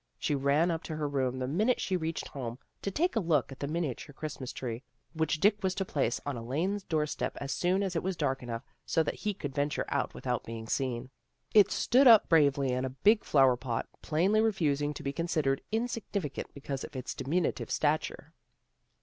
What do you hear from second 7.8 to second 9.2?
as it was dark enough so that